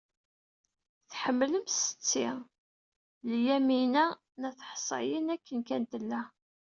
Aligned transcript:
Tḥemmlem 1.11 1.65
Setti 1.69 2.29
Lyamina 3.31 4.05
n 4.39 4.41
At 4.49 4.59
Ḥsayen 4.71 5.27
akken 5.35 5.59
kan 5.67 5.83
tella. 5.91 6.21